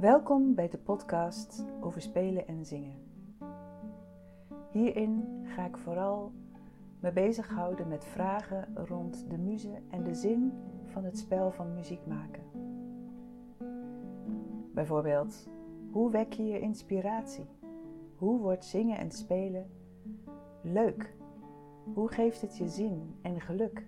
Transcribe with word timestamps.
Welkom 0.00 0.54
bij 0.54 0.68
de 0.68 0.78
podcast 0.78 1.64
over 1.80 2.02
spelen 2.02 2.46
en 2.46 2.64
zingen. 2.64 2.98
Hierin 4.70 5.42
ga 5.44 5.66
ik 5.66 5.76
vooral 5.76 6.32
me 7.00 7.12
bezighouden 7.12 7.88
met 7.88 8.04
vragen 8.04 8.68
rond 8.74 9.30
de 9.30 9.38
muze 9.38 9.82
en 9.90 10.04
de 10.04 10.14
zin 10.14 10.52
van 10.84 11.04
het 11.04 11.18
spel 11.18 11.52
van 11.52 11.74
muziek 11.74 12.06
maken. 12.06 12.42
Bijvoorbeeld, 14.74 15.48
hoe 15.90 16.10
wek 16.10 16.32
je 16.32 16.44
je 16.44 16.60
inspiratie? 16.60 17.46
Hoe 18.16 18.40
wordt 18.40 18.64
zingen 18.64 18.98
en 18.98 19.10
spelen 19.10 19.70
leuk? 20.60 21.16
Hoe 21.94 22.08
geeft 22.08 22.40
het 22.40 22.56
je 22.56 22.68
zin 22.68 23.14
en 23.22 23.40
geluk? 23.40 23.86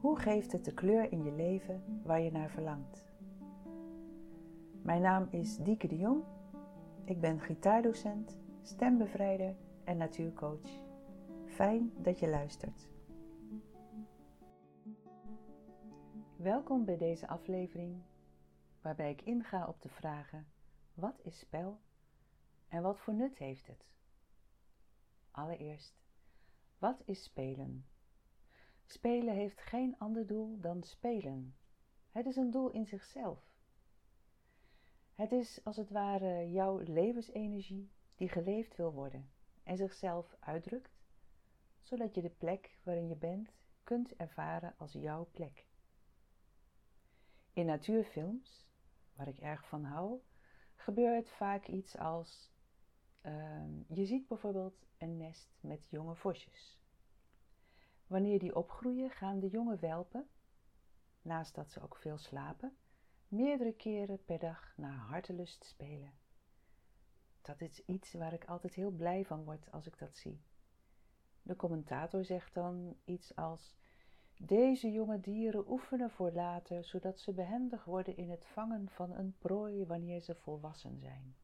Hoe 0.00 0.18
geeft 0.18 0.52
het 0.52 0.64
de 0.64 0.74
kleur 0.74 1.12
in 1.12 1.24
je 1.24 1.32
leven 1.32 1.82
waar 2.04 2.20
je 2.20 2.32
naar 2.32 2.50
verlangt? 2.50 3.09
Mijn 4.82 5.02
naam 5.02 5.28
is 5.30 5.56
Dieke 5.56 5.86
de 5.86 5.96
Jong. 5.96 6.24
Ik 7.04 7.20
ben 7.20 7.40
gitaardocent, 7.40 8.38
stembevrijder 8.62 9.56
en 9.84 9.96
natuurcoach. 9.96 10.82
Fijn 11.46 11.92
dat 12.02 12.18
je 12.18 12.28
luistert. 12.28 12.88
Welkom 16.36 16.84
bij 16.84 16.96
deze 16.96 17.28
aflevering, 17.28 18.02
waarbij 18.80 19.10
ik 19.10 19.22
inga 19.22 19.66
op 19.66 19.82
de 19.82 19.88
vragen: 19.88 20.46
wat 20.94 21.20
is 21.22 21.38
spel 21.38 21.80
en 22.68 22.82
wat 22.82 22.98
voor 22.98 23.14
nut 23.14 23.38
heeft 23.38 23.66
het? 23.66 23.84
Allereerst, 25.30 26.00
wat 26.78 27.02
is 27.04 27.22
spelen? 27.22 27.86
Spelen 28.84 29.34
heeft 29.34 29.60
geen 29.60 29.98
ander 29.98 30.26
doel 30.26 30.60
dan 30.60 30.82
spelen. 30.82 31.56
Het 32.10 32.26
is 32.26 32.36
een 32.36 32.50
doel 32.50 32.70
in 32.70 32.86
zichzelf. 32.86 33.49
Het 35.20 35.32
is 35.32 35.64
als 35.64 35.76
het 35.76 35.90
ware 35.90 36.50
jouw 36.50 36.78
levensenergie 36.78 37.90
die 38.16 38.28
geleefd 38.28 38.76
wil 38.76 38.92
worden 38.92 39.30
en 39.62 39.76
zichzelf 39.76 40.36
uitdrukt, 40.38 40.98
zodat 41.82 42.14
je 42.14 42.22
de 42.22 42.30
plek 42.30 42.78
waarin 42.82 43.08
je 43.08 43.16
bent 43.16 43.52
kunt 43.84 44.16
ervaren 44.16 44.74
als 44.76 44.92
jouw 44.92 45.28
plek. 45.32 45.66
In 47.52 47.66
natuurfilms, 47.66 48.66
waar 49.14 49.28
ik 49.28 49.38
erg 49.38 49.68
van 49.68 49.84
hou, 49.84 50.20
gebeurt 50.74 51.28
vaak 51.28 51.66
iets 51.66 51.96
als 51.96 52.52
ehm, 53.20 53.82
je 53.86 54.04
ziet 54.06 54.28
bijvoorbeeld 54.28 54.86
een 54.98 55.16
nest 55.16 55.50
met 55.60 55.88
jonge 55.88 56.14
vosjes. 56.14 56.80
Wanneer 58.06 58.38
die 58.38 58.56
opgroeien, 58.56 59.10
gaan 59.10 59.40
de 59.40 59.48
jonge 59.48 59.76
welpen, 59.76 60.28
naast 61.22 61.54
dat 61.54 61.70
ze 61.70 61.82
ook 61.82 61.96
veel 61.96 62.18
slapen, 62.18 62.76
meerdere 63.30 63.72
keren 63.72 64.24
per 64.24 64.38
dag 64.38 64.72
naar 64.76 64.96
hartelust 64.96 65.64
spelen. 65.64 66.12
Dat 67.42 67.60
is 67.60 67.84
iets 67.84 68.12
waar 68.12 68.32
ik 68.32 68.44
altijd 68.44 68.74
heel 68.74 68.90
blij 68.90 69.24
van 69.24 69.44
word 69.44 69.70
als 69.70 69.86
ik 69.86 69.98
dat 69.98 70.16
zie. 70.16 70.40
De 71.42 71.56
commentator 71.56 72.24
zegt 72.24 72.54
dan 72.54 72.96
iets 73.04 73.36
als: 73.36 73.76
Deze 74.36 74.92
jonge 74.92 75.20
dieren 75.20 75.70
oefenen 75.70 76.10
voor 76.10 76.32
later, 76.32 76.84
zodat 76.84 77.20
ze 77.20 77.32
behendig 77.32 77.84
worden 77.84 78.16
in 78.16 78.30
het 78.30 78.46
vangen 78.46 78.88
van 78.88 79.10
een 79.10 79.34
prooi 79.38 79.86
wanneer 79.86 80.20
ze 80.20 80.34
volwassen 80.34 80.98
zijn. 80.98 81.36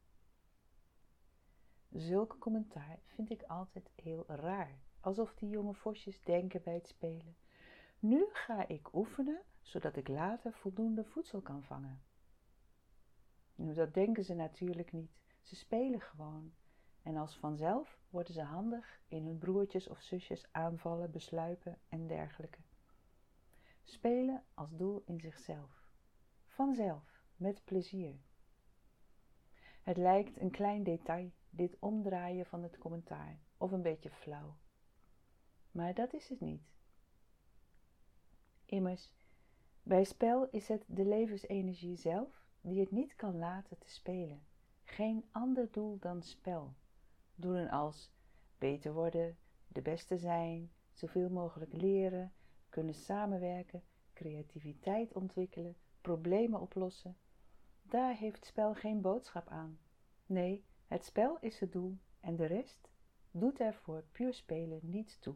Zulke 1.90 2.38
commentaar 2.38 2.98
vind 3.04 3.30
ik 3.30 3.42
altijd 3.42 3.90
heel 3.94 4.24
raar, 4.26 4.78
alsof 5.00 5.34
die 5.34 5.48
jonge 5.48 5.74
vosjes 5.74 6.22
denken 6.22 6.62
bij 6.62 6.74
het 6.74 6.88
spelen. 6.88 7.36
Nu 7.98 8.26
ga 8.32 8.68
ik 8.68 8.94
oefenen 8.94 9.42
zodat 9.66 9.96
ik 9.96 10.08
later 10.08 10.52
voldoende 10.52 11.04
voedsel 11.04 11.40
kan 11.40 11.62
vangen. 11.62 12.02
Nu, 13.54 13.74
dat 13.74 13.94
denken 13.94 14.24
ze 14.24 14.34
natuurlijk 14.34 14.92
niet. 14.92 15.10
Ze 15.42 15.56
spelen 15.56 16.00
gewoon. 16.00 16.52
En 17.02 17.16
als 17.16 17.36
vanzelf 17.36 17.98
worden 18.10 18.34
ze 18.34 18.42
handig 18.42 19.00
in 19.08 19.26
hun 19.26 19.38
broertjes 19.38 19.88
of 19.88 20.00
zusjes 20.00 20.52
aanvallen, 20.52 21.10
besluipen 21.10 21.78
en 21.88 22.06
dergelijke. 22.06 22.58
Spelen 23.82 24.44
als 24.54 24.76
doel 24.76 25.02
in 25.06 25.20
zichzelf. 25.20 25.88
Vanzelf, 26.46 27.22
met 27.36 27.64
plezier. 27.64 28.20
Het 29.82 29.96
lijkt 29.96 30.40
een 30.40 30.50
klein 30.50 30.82
detail, 30.82 31.30
dit 31.50 31.76
omdraaien 31.78 32.46
van 32.46 32.62
het 32.62 32.78
commentaar, 32.78 33.38
of 33.56 33.72
een 33.72 33.82
beetje 33.82 34.10
flauw. 34.10 34.56
Maar 35.70 35.94
dat 35.94 36.12
is 36.12 36.28
het 36.28 36.40
niet. 36.40 36.62
Immers, 38.64 39.12
bij 39.86 40.04
spel 40.04 40.48
is 40.50 40.68
het 40.68 40.84
de 40.86 41.04
levensenergie 41.04 41.96
zelf 41.96 42.44
die 42.60 42.80
het 42.80 42.90
niet 42.90 43.14
kan 43.14 43.38
laten 43.38 43.78
te 43.78 43.90
spelen. 43.90 44.46
Geen 44.84 45.24
ander 45.30 45.68
doel 45.70 45.98
dan 45.98 46.22
spel. 46.22 46.74
Doelen 47.34 47.70
als 47.70 48.10
beter 48.58 48.92
worden, 48.92 49.38
de 49.68 49.82
beste 49.82 50.18
zijn, 50.18 50.70
zoveel 50.92 51.28
mogelijk 51.28 51.72
leren, 51.72 52.32
kunnen 52.68 52.94
samenwerken, 52.94 53.82
creativiteit 54.12 55.12
ontwikkelen, 55.12 55.76
problemen 56.00 56.60
oplossen. 56.60 57.16
Daar 57.82 58.16
heeft 58.16 58.44
spel 58.44 58.74
geen 58.74 59.00
boodschap 59.00 59.48
aan. 59.48 59.78
Nee, 60.26 60.64
het 60.86 61.04
spel 61.04 61.38
is 61.40 61.60
het 61.60 61.72
doel 61.72 61.98
en 62.20 62.36
de 62.36 62.46
rest 62.46 62.88
doet 63.30 63.60
er 63.60 63.74
voor 63.74 64.04
puur 64.12 64.34
spelen 64.34 64.80
niets 64.82 65.18
toe. 65.18 65.34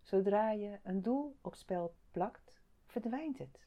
Zodra 0.00 0.50
je 0.50 0.78
een 0.82 1.02
doel 1.02 1.36
op 1.40 1.54
spel 1.54 1.94
plakt, 2.10 2.61
verdwijnt 2.92 3.38
het. 3.38 3.58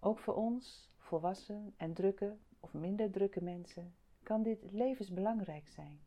Ook 0.00 0.18
voor 0.18 0.34
ons, 0.34 0.90
volwassen 0.96 1.74
en 1.76 1.92
drukke 1.92 2.36
of 2.60 2.72
minder 2.72 3.10
drukke 3.10 3.42
mensen, 3.42 3.94
kan 4.22 4.42
dit 4.42 4.72
levensbelangrijk 4.72 5.68
zijn. 5.68 6.00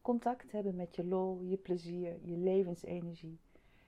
Contact 0.00 0.52
hebben 0.52 0.76
met 0.76 0.96
je 0.96 1.04
lol, 1.04 1.42
je 1.42 1.56
plezier, 1.56 2.26
je 2.26 2.36
levensenergie, 2.36 3.40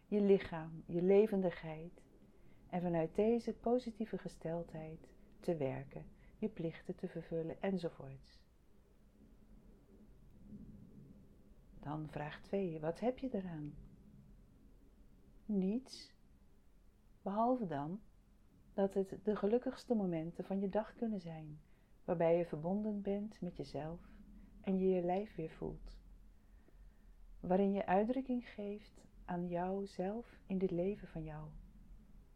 je 0.07 0.21
lichaam, 0.21 0.83
je 0.87 1.03
levendigheid 1.03 2.03
en 2.71 2.83
vanuit 2.83 3.15
deze 3.15 3.53
positieve 3.53 4.19
gesteldheid 4.19 5.09
te 5.41 5.57
werken, 5.57 6.05
je 6.39 6.49
plichten 6.49 6.95
te 6.95 7.09
vervullen 7.09 7.63
enzovoorts. 7.63 8.41
Dan 11.81 12.09
vraag 12.11 12.41
2. 12.41 12.81
Wat 12.81 13.01
heb 13.01 13.19
je 13.19 13.29
eraan? 13.33 13.75
Niets, 15.47 16.13
behalve 17.23 17.67
dan 17.67 18.01
dat 18.73 18.95
het 18.95 19.19
de 19.23 19.37
gelukkigste 19.37 19.95
momenten 19.95 20.45
van 20.45 20.61
je 20.61 20.69
dag 20.69 20.95
kunnen 20.95 21.21
zijn, 21.21 21.61
waarbij 22.05 22.37
je 22.37 22.47
verbonden 22.47 23.03
bent 23.03 23.41
met 23.41 23.57
jezelf 23.57 24.01
en 24.61 24.79
je 24.79 24.89
je 24.89 25.03
lijf 25.03 25.35
weer 25.35 25.51
voelt. 25.51 25.97
Waarin 27.41 27.73
je 27.73 27.87
uitdrukking 27.87 28.49
geeft 28.49 29.05
aan 29.25 29.49
jouzelf 29.49 30.39
in 30.47 30.59
dit 30.59 30.71
leven 30.71 31.09
van 31.09 31.25
jou. 31.25 31.49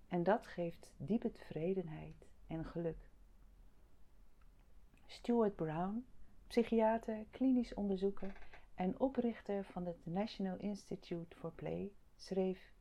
En 0.09 0.23
dat 0.23 0.47
geeft 0.47 0.93
diepe 0.97 1.33
tevredenheid 1.33 2.27
en 2.47 2.65
geluk. 2.65 3.11
Stuart 5.07 5.55
Brown, 5.57 6.07
psychiater, 6.47 7.27
klinisch 7.31 7.75
onderzoeker 7.75 8.49
en 8.75 9.01
oprichter 9.01 9.65
van 9.65 9.87
het 9.87 10.07
National 10.07 10.57
Institute 10.57 11.37
for 11.37 11.53
Play, 11.53 11.93
schreef 12.17 12.75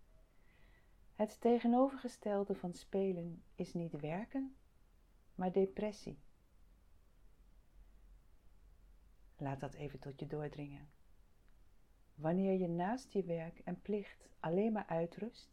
het 1.16 1.42
tegenovergestelde 1.42 2.56
van 2.56 2.74
spelen 2.74 3.44
is 3.56 3.74
niet 3.74 3.92
werken, 3.92 4.56
maar 5.36 5.52
depressie. 5.52 6.20
Laat 9.38 9.60
dat 9.60 9.74
even 9.74 10.00
tot 10.00 10.20
je 10.20 10.28
doordringen. 10.28 10.90
Wanneer 12.16 12.60
je 12.60 12.68
naast 12.68 13.14
je 13.14 13.24
werk 13.24 13.60
en 13.60 13.82
plicht 13.82 14.28
alleen 14.40 14.72
maar 14.72 14.86
uitrust 14.86 15.50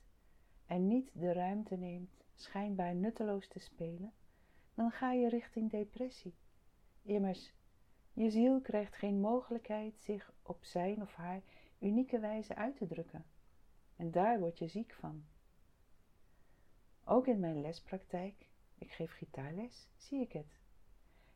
en 0.67 0.89
niet 0.89 1.11
de 1.15 1.33
ruimte 1.33 1.77
neemt 1.77 2.25
schijnbaar 2.35 2.95
nutteloos 2.95 3.49
te 3.49 3.59
spelen, 3.59 4.13
dan 4.75 4.91
ga 4.91 5.13
je 5.13 5.29
richting 5.29 5.71
depressie. 5.71 6.35
Immers, 7.03 7.53
je 8.13 8.31
ziel 8.31 8.61
krijgt 8.61 8.95
geen 8.95 9.21
mogelijkheid 9.21 10.01
zich 10.01 10.33
op 10.43 10.65
zijn 10.65 11.03
of 11.03 11.15
haar 11.15 11.43
unieke 11.79 12.19
wijze 12.19 12.55
uit 12.55 12.77
te 12.77 12.87
drukken. 12.87 13.25
En 13.97 14.11
daar 14.11 14.41
word 14.41 14.59
je 14.59 14.69
ziek 14.69 14.93
van. 14.93 15.25
Ook 17.05 17.27
in 17.27 17.41
mijn 17.41 17.61
lespraktijk, 17.61 18.47
ik 18.79 18.93
geef 18.93 19.13
gitaarles, 19.13 19.89
zie 19.97 20.21
ik 20.21 20.33
het. 20.33 20.61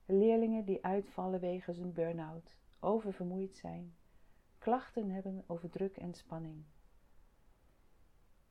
Leerlingen 0.06 0.64
die 0.64 0.84
uitvallen 0.84 1.40
wegens 1.40 1.78
een 1.78 1.92
burn-out, 1.92 2.54
oververmoeid 2.80 3.56
zijn, 3.56 3.94
klachten 4.58 5.10
hebben 5.10 5.44
over 5.46 5.70
druk 5.70 5.96
en 5.96 6.14
spanning. 6.14 6.64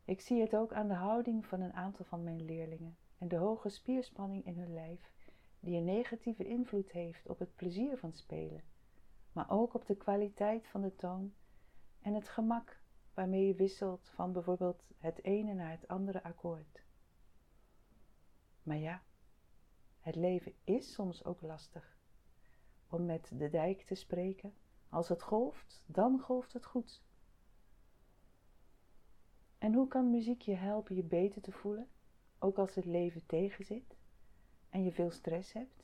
Ik 0.06 0.22
zie 0.22 0.42
het 0.42 0.56
ook 0.56 0.74
aan 0.74 0.88
de 0.88 0.94
houding 0.94 1.46
van 1.46 1.62
een 1.62 1.74
aantal 1.74 2.06
van 2.06 2.24
mijn 2.24 2.46
leerlingen 2.46 2.98
en 3.18 3.28
de 3.28 3.36
hoge 3.36 3.70
spierspanning 3.70 4.46
in 4.46 4.58
hun 4.58 4.74
lijf, 4.74 5.12
die 5.60 5.78
een 5.78 5.86
negatieve 5.86 6.48
invloed 6.48 6.92
heeft 6.92 7.28
op 7.28 7.40
het 7.40 7.56
plezier 7.56 7.98
van 7.98 8.14
spelen, 8.14 8.64
maar 9.32 9.50
ook 9.50 9.74
op 9.74 9.86
de 9.86 9.96
kwaliteit 9.96 10.68
van 10.68 10.82
de 10.82 10.96
toon 10.96 11.34
en 12.02 12.14
het 12.14 12.28
gemak 12.28 12.80
waarmee 13.14 13.48
je 13.48 13.56
wisselt 13.56 14.10
van 14.14 14.32
bijvoorbeeld 14.32 14.84
het 14.98 15.24
ene 15.24 15.54
naar 15.54 15.72
het 15.72 15.88
andere 15.88 16.24
akkoord. 16.24 16.84
Maar 18.66 18.78
ja, 18.78 19.04
Het 20.00 20.16
leven 20.16 20.54
is 20.64 20.94
soms 20.94 21.24
ook 21.24 21.42
lastig. 21.42 21.98
Om 22.90 23.06
met 23.06 23.32
de 23.34 23.50
dijk 23.50 23.82
te 23.82 23.96
spreken, 23.96 24.54
als 24.90 25.10
het 25.10 25.22
golft, 25.22 25.84
dan 25.86 26.20
golft 26.20 26.54
het 26.54 26.66
goed. 26.66 27.04
En 29.58 29.74
hoe 29.74 29.88
kan 29.88 30.10
muziek 30.10 30.42
je 30.42 30.56
helpen 30.56 30.96
je 30.96 31.04
beter 31.04 31.42
te 31.42 31.52
voelen, 31.52 31.90
ook 32.40 32.58
als 32.58 32.76
het 32.76 32.86
leven 32.86 33.26
tegenzit 33.26 33.98
en 34.70 34.84
je 34.84 34.92
veel 34.92 35.12
stress 35.12 35.54
hebt? 35.54 35.84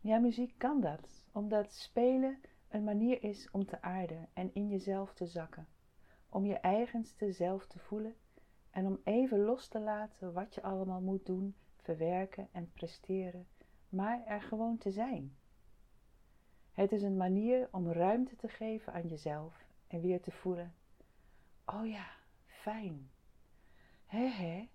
Ja, 0.00 0.18
muziek 0.18 0.58
kan 0.58 0.80
dat, 0.80 1.26
omdat 1.32 1.72
spelen 1.72 2.40
een 2.68 2.84
manier 2.84 3.22
is 3.22 3.50
om 3.50 3.66
te 3.66 3.82
aarden 3.82 4.28
en 4.32 4.54
in 4.54 4.68
jezelf 4.68 5.14
te 5.14 5.26
zakken, 5.26 5.68
om 6.28 6.46
je 6.46 6.58
eigenste 6.58 7.32
zelf 7.32 7.66
te 7.66 7.78
voelen 7.78 8.16
en 8.74 8.86
om 8.86 9.00
even 9.04 9.38
los 9.38 9.68
te 9.68 9.80
laten 9.80 10.32
wat 10.32 10.54
je 10.54 10.62
allemaal 10.62 11.00
moet 11.00 11.26
doen, 11.26 11.54
verwerken 11.76 12.48
en 12.52 12.72
presteren, 12.72 13.46
maar 13.88 14.24
er 14.26 14.42
gewoon 14.42 14.78
te 14.78 14.90
zijn. 14.90 15.36
Het 16.72 16.92
is 16.92 17.02
een 17.02 17.16
manier 17.16 17.68
om 17.70 17.92
ruimte 17.92 18.36
te 18.36 18.48
geven 18.48 18.92
aan 18.92 19.06
jezelf 19.08 19.66
en 19.86 20.00
weer 20.00 20.20
te 20.20 20.30
voelen: 20.30 20.74
oh 21.64 21.86
ja, 21.86 22.06
fijn. 22.46 23.10
Hé 24.06 24.26
hé. 24.28 24.68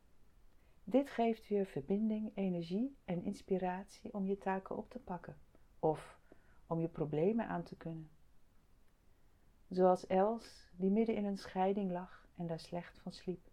Dit 0.84 1.10
geeft 1.10 1.48
weer 1.48 1.66
verbinding, 1.66 2.32
energie 2.36 2.98
en 3.06 3.24
inspiratie 3.24 4.14
om 4.14 4.26
je 4.26 4.38
taken 4.38 4.78
op 4.78 4.90
te 4.90 5.00
pakken 5.00 5.38
of 5.80 6.20
om 6.68 6.80
je 6.80 6.88
problemen 6.88 7.48
aan 7.48 7.64
te 7.64 7.76
kunnen. 7.76 8.10
Zoals 9.70 10.08
Els, 10.08 10.70
die 10.76 10.92
midden 10.92 11.16
in 11.16 11.26
een 11.26 11.38
scheiding 11.38 11.92
lag 11.92 12.28
en 12.36 12.48
daar 12.48 12.60
slecht 12.60 13.00
van 13.00 13.12
sliep. 13.12 13.49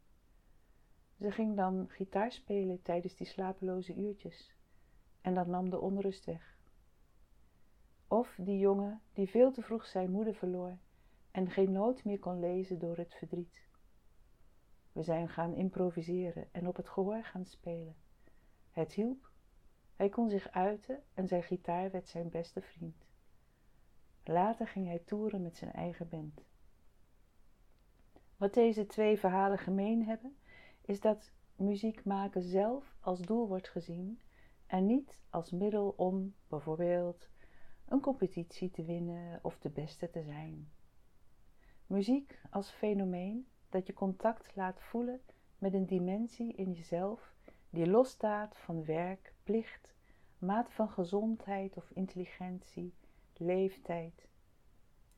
Ze 1.21 1.31
ging 1.31 1.57
dan 1.57 1.89
gitaar 1.89 2.33
spelen 2.33 2.83
tijdens 2.83 3.17
die 3.17 3.27
slapeloze 3.27 3.95
uurtjes 3.95 4.55
en 5.21 5.35
dat 5.35 5.47
nam 5.47 5.71
de 5.71 5.81
onrust 5.81 6.25
weg. 6.25 6.59
Of 8.09 8.35
die 8.39 8.59
jongen 8.59 9.01
die 9.13 9.29
veel 9.29 9.53
te 9.53 9.63
vroeg 9.63 9.87
zijn 9.87 10.11
moeder 10.11 10.35
verloor 10.35 10.79
en 11.31 11.51
geen 11.51 11.73
noot 11.73 12.05
meer 12.05 12.19
kon 12.19 12.41
lezen 12.41 12.79
door 12.79 12.97
het 12.97 13.15
verdriet. 13.15 13.65
We 14.93 15.03
zijn 15.03 15.29
gaan 15.29 15.55
improviseren 15.55 16.49
en 16.53 16.69
op 16.69 16.77
het 16.77 16.89
gehoor 16.89 17.25
gaan 17.25 17.45
spelen. 17.45 17.97
Het 18.71 18.93
hielp. 18.93 19.31
Hij 19.97 20.09
kon 20.09 20.31
zich 20.31 20.51
uiten 20.51 21.03
en 21.15 21.29
zijn 21.29 21.43
gitaar 21.43 21.91
werd 21.91 22.09
zijn 22.09 22.29
beste 22.29 22.61
vriend. 22.61 23.07
Later 24.25 24.69
ging 24.69 24.87
hij 24.87 24.99
toeren 24.99 25.43
met 25.43 25.57
zijn 25.57 25.73
eigen 25.73 26.09
band. 26.09 26.45
Wat 28.37 28.55
deze 28.55 28.87
twee 28.87 29.19
verhalen 29.19 29.59
gemeen 29.59 30.05
hebben, 30.05 30.37
is 30.87 31.01
dat 31.01 31.33
muziek 31.57 32.05
maken 32.05 32.43
zelf 32.43 32.97
als 33.01 33.21
doel 33.21 33.49
wordt 33.49 33.69
gezien 33.69 34.21
en 34.67 34.87
niet 34.87 35.21
als 35.31 35.51
middel 35.51 35.95
om 35.97 36.35
bijvoorbeeld 36.49 37.29
een 37.89 38.01
competitie 38.01 38.71
te 38.71 38.85
winnen 38.85 39.39
of 39.43 39.59
de 39.59 39.71
beste 39.71 40.11
te 40.11 40.23
zijn. 40.23 40.71
Muziek 41.87 42.41
als 42.51 42.71
fenomeen 42.71 43.47
dat 43.69 43.87
je 43.87 43.93
contact 43.93 44.57
laat 44.57 44.81
voelen 44.81 45.21
met 45.59 45.75
een 45.75 45.87
dimensie 45.87 46.53
in 46.53 46.73
jezelf 46.73 47.35
die 47.71 47.87
losstaat 47.87 48.57
van 48.57 48.85
werk, 48.85 49.35
plicht, 49.43 49.95
mate 50.39 50.71
van 50.71 50.89
gezondheid 50.91 51.77
of 51.77 51.91
intelligentie, 51.91 52.95
leeftijd 53.37 54.29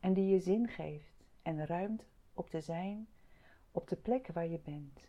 en 0.01 0.13
die 0.13 0.27
je 0.27 0.41
zin 0.41 0.69
geeft 0.69 1.25
en 1.43 1.67
ruimte 1.67 2.05
op 2.35 2.51
te 2.51 2.61
zijn 2.61 3.09
op 3.71 3.89
de 3.89 3.97
plek 3.97 4.27
waar 4.27 4.49
je 4.49 4.61
bent. 4.61 5.09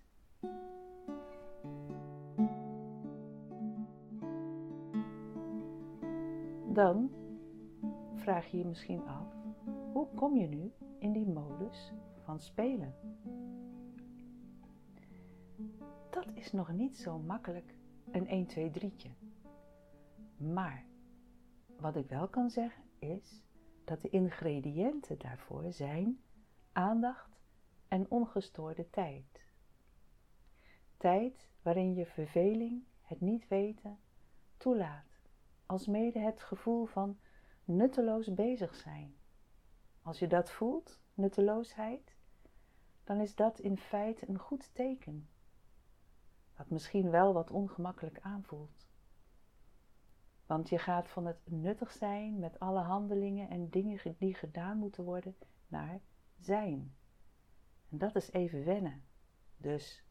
Dan 6.74 7.12
vraag 8.16 8.52
je 8.52 8.58
je 8.58 8.66
misschien 8.66 9.08
af, 9.08 9.28
hoe 9.94 10.08
kom 10.16 10.36
je 10.36 10.48
nu 10.48 10.72
in 11.00 11.12
die 11.12 11.28
modus 11.28 11.94
van 12.24 12.40
spelen? 12.40 12.96
Dat 16.10 16.26
is 16.34 16.52
nog 16.52 16.72
niet 16.72 16.98
zo 16.98 17.20
makkelijk 17.20 17.76
een 18.12 18.28
1, 18.28 18.46
2, 18.46 18.72
3'tje. 18.72 19.10
Maar 20.38 20.86
wat 21.80 21.96
ik 21.96 22.10
wel 22.10 22.28
kan 22.28 22.50
zeggen 22.50 22.84
is 23.00 23.44
dat 23.84 24.02
de 24.02 24.10
ingrediënten 24.10 25.20
daarvoor 25.20 25.72
zijn 25.72 26.20
aandacht 26.72 27.40
en 27.88 28.06
ongestoorde 28.10 28.90
tijd. 28.90 29.49
Tijd 31.00 31.50
waarin 31.62 31.96
je 31.96 32.06
verveling, 32.06 32.84
het 33.02 33.22
niet 33.22 33.48
weten, 33.48 34.00
toelaat, 34.58 35.20
alsmede 35.66 36.20
het 36.20 36.42
gevoel 36.42 36.86
van 36.86 37.20
nutteloos 37.64 38.34
bezig 38.34 38.76
zijn. 38.76 39.16
Als 40.02 40.20
je 40.20 40.28
dat 40.28 40.52
voelt, 40.52 41.00
nutteloosheid, 41.14 42.16
dan 43.04 43.20
is 43.20 43.36
dat 43.36 43.60
in 43.60 43.78
feite 43.78 44.30
een 44.30 44.40
goed 44.40 44.74
teken. 44.74 45.30
Wat 46.58 46.70
misschien 46.70 47.10
wel 47.10 47.34
wat 47.34 47.52
ongemakkelijk 47.52 48.20
aanvoelt. 48.22 48.88
Want 50.46 50.70
je 50.70 50.78
gaat 50.78 51.10
van 51.10 51.26
het 51.26 51.40
nuttig 51.44 51.92
zijn 51.92 52.40
met 52.40 52.60
alle 52.60 52.82
handelingen 52.82 53.50
en 53.50 53.70
dingen 53.70 54.16
die 54.18 54.36
gedaan 54.36 54.78
moeten 54.78 55.04
worden 55.04 55.36
naar 55.68 56.02
zijn. 56.40 56.96
En 57.90 57.98
dat 57.98 58.16
is 58.16 58.32
even 58.32 58.66
wennen. 58.66 59.04
Dus 59.58 60.04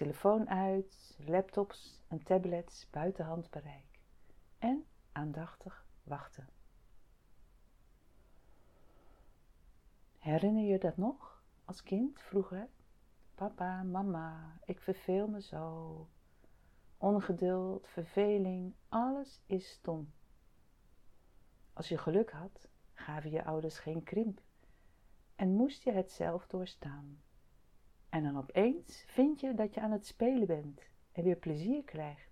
telefoon 0.00 0.48
uit, 0.48 1.18
laptops 1.26 2.02
en 2.08 2.22
tablets 2.22 2.86
buiten 2.90 3.24
handbereik. 3.24 4.00
En 4.58 4.86
aandachtig 5.12 5.86
wachten. 6.02 6.48
Herinner 10.18 10.64
je 10.64 10.78
dat 10.78 10.96
nog 10.96 11.42
als 11.64 11.82
kind 11.82 12.20
vroeger? 12.20 12.68
Papa, 13.34 13.82
mama, 13.82 14.58
ik 14.64 14.80
verveel 14.80 15.28
me 15.28 15.42
zo. 15.42 16.08
Ongeduld, 16.98 17.86
verveling, 17.88 18.74
alles 18.88 19.40
is 19.46 19.70
stom. 19.70 20.12
Als 21.72 21.88
je 21.88 21.98
geluk 21.98 22.30
had, 22.30 22.68
gaven 22.92 23.30
je 23.30 23.44
ouders 23.44 23.78
geen 23.78 24.02
krimp 24.02 24.40
en 25.36 25.50
moest 25.50 25.82
je 25.82 25.92
het 25.92 26.12
zelf 26.12 26.46
doorstaan. 26.46 27.22
En 28.10 28.22
dan 28.22 28.36
opeens 28.36 29.04
vind 29.06 29.40
je 29.40 29.54
dat 29.54 29.74
je 29.74 29.80
aan 29.80 29.90
het 29.92 30.06
spelen 30.06 30.46
bent 30.46 30.82
en 31.12 31.22
weer 31.22 31.36
plezier 31.36 31.84
krijgt, 31.84 32.30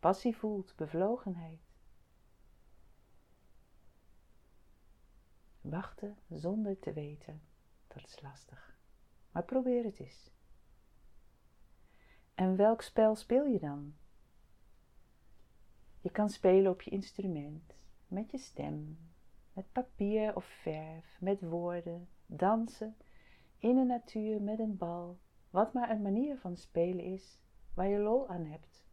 passie 0.00 0.36
voelt, 0.36 0.72
bevlogenheid. 0.76 1.60
Wachten 5.60 6.16
zonder 6.28 6.78
te 6.78 6.92
weten, 6.92 7.42
dat 7.86 8.04
is 8.06 8.20
lastig. 8.20 8.78
Maar 9.30 9.44
probeer 9.44 9.84
het 9.84 9.98
eens. 9.98 10.30
En 12.34 12.56
welk 12.56 12.82
spel 12.82 13.14
speel 13.14 13.44
je 13.44 13.58
dan? 13.58 13.94
Je 16.00 16.10
kan 16.10 16.30
spelen 16.30 16.72
op 16.72 16.82
je 16.82 16.90
instrument, 16.90 17.74
met 18.06 18.30
je 18.30 18.38
stem, 18.38 18.98
met 19.52 19.72
papier 19.72 20.36
of 20.36 20.44
verf, 20.44 21.16
met 21.20 21.40
woorden, 21.40 22.08
dansen, 22.26 22.96
in 23.60 23.76
de 23.76 23.84
natuur 23.84 24.42
met 24.42 24.58
een 24.58 24.76
bal, 24.76 25.18
wat 25.50 25.72
maar 25.72 25.90
een 25.90 26.02
manier 26.02 26.38
van 26.38 26.56
spelen 26.56 27.04
is 27.04 27.38
waar 27.74 27.88
je 27.88 27.98
lol 27.98 28.28
aan 28.28 28.44
hebt. 28.44 28.84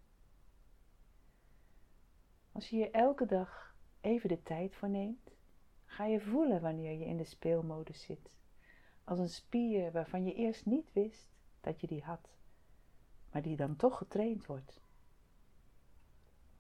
Als 2.51 2.69
je 2.69 2.75
hier 2.75 2.91
elke 2.91 3.25
dag 3.25 3.75
even 4.01 4.29
de 4.29 4.43
tijd 4.43 4.75
voor 4.75 4.89
neemt, 4.89 5.35
ga 5.85 6.05
je 6.05 6.19
voelen 6.19 6.61
wanneer 6.61 6.99
je 6.99 7.05
in 7.05 7.17
de 7.17 7.23
speelmodus 7.23 8.01
zit, 8.01 8.35
als 9.03 9.19
een 9.19 9.29
spier 9.29 9.91
waarvan 9.91 10.25
je 10.25 10.33
eerst 10.33 10.65
niet 10.65 10.93
wist 10.93 11.27
dat 11.61 11.81
je 11.81 11.87
die 11.87 12.03
had, 12.03 12.29
maar 13.31 13.41
die 13.41 13.55
dan 13.55 13.75
toch 13.75 13.97
getraind 13.97 14.45
wordt. 14.45 14.81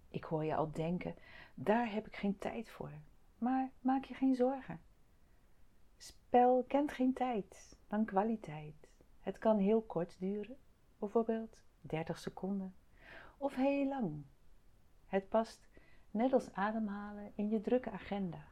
Ik 0.09 0.23
hoor 0.23 0.45
je 0.45 0.55
al 0.55 0.71
denken, 0.71 1.15
daar 1.55 1.91
heb 1.91 2.07
ik 2.07 2.15
geen 2.15 2.37
tijd 2.37 2.69
voor. 2.69 2.91
Maar 3.37 3.71
maak 3.81 4.05
je 4.05 4.13
geen 4.13 4.35
zorgen. 4.35 4.79
Spel 6.27 6.63
kent 6.67 6.91
geen 6.91 7.13
tijd, 7.13 7.77
dan 7.87 8.05
kwaliteit. 8.05 8.89
Het 9.19 9.37
kan 9.37 9.57
heel 9.57 9.81
kort 9.81 10.19
duren, 10.19 10.57
bijvoorbeeld 10.99 11.61
30 11.81 12.17
seconden, 12.17 12.75
of 13.37 13.55
heel 13.55 13.87
lang. 13.87 14.23
Het 15.05 15.29
past 15.29 15.67
net 16.11 16.33
als 16.33 16.53
ademhalen 16.53 17.31
in 17.35 17.49
je 17.49 17.61
drukke 17.61 17.91
agenda. 17.91 18.47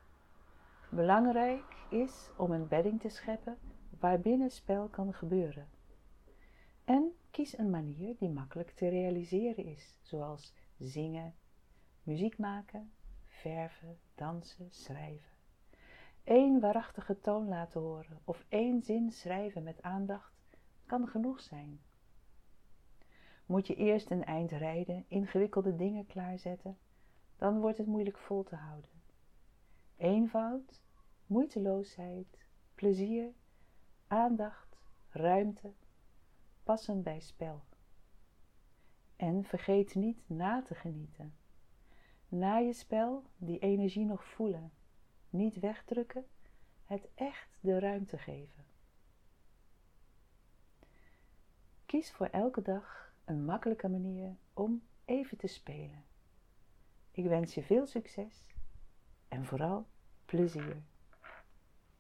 Belangrijk 0.90 1.76
is 1.90 2.30
om 2.38 2.52
een 2.52 2.68
bedding 2.68 3.02
te 3.02 3.10
scheppen 3.10 3.58
waarbinnen 4.00 4.52
spel 4.52 4.88
kan 4.88 5.14
gebeuren. 5.14 5.70
En 6.86 7.12
kies 7.32 7.58
een 7.58 7.70
manier 7.70 8.16
die 8.18 8.30
makkelijk 8.30 8.72
te 8.72 8.88
realiseren 8.88 9.66
is, 9.66 10.00
zoals 10.02 10.54
zingen, 10.78 11.36
muziek 12.04 12.38
maken, 12.38 12.92
verven, 13.24 14.00
dansen, 14.14 14.68
schrijven. 14.72 15.35
Eén 16.26 16.60
waarachtige 16.60 17.20
toon 17.20 17.48
laten 17.48 17.82
horen 17.82 18.20
of 18.24 18.46
één 18.50 18.82
zin 18.82 19.12
schrijven 19.12 19.64
met 19.64 19.82
aandacht 19.82 20.34
kan 20.86 21.08
genoeg 21.08 21.42
zijn. 21.42 21.80
Moet 23.46 23.68
je 23.68 23.76
eerst 23.76 24.12
een 24.12 24.24
eind 24.24 24.52
rijden, 24.52 25.06
ingewikkelde 25.08 25.76
dingen 25.76 26.06
klaarzetten, 26.06 26.78
dan 27.38 27.60
wordt 27.60 27.78
het 27.78 27.88
moeilijk 27.88 28.18
vol 28.18 28.44
te 28.44 28.56
houden. 28.56 28.90
Eenvoud, 29.98 30.82
moeiteloosheid, 31.28 32.38
plezier, 32.76 33.34
aandacht, 34.08 34.78
ruimte, 35.10 35.74
passen 36.64 37.04
bij 37.04 37.20
spel. 37.20 37.64
En 39.16 39.44
vergeet 39.44 39.96
niet 39.96 40.30
na 40.30 40.62
te 40.62 40.76
genieten. 40.76 41.36
Na 42.28 42.58
je 42.58 42.74
spel 42.74 43.24
die 43.38 43.60
energie 43.60 44.06
nog 44.06 44.26
voelen, 44.26 44.72
niet 45.36 45.60
wegdrukken, 45.60 46.26
het 46.86 47.08
echt 47.16 47.58
de 47.60 47.80
ruimte 47.80 48.18
geven. 48.18 48.66
Kies 51.86 52.12
voor 52.12 52.28
elke 52.28 52.62
dag 52.62 53.14
een 53.26 53.46
makkelijke 53.46 53.88
manier 53.88 54.36
om 54.54 54.84
even 55.06 55.38
te 55.38 55.48
spelen. 55.48 56.06
Ik 57.12 57.26
wens 57.26 57.54
je 57.54 57.64
veel 57.64 57.86
succes 57.86 58.46
en 59.28 59.46
vooral 59.46 59.88
plezier. 60.26 60.84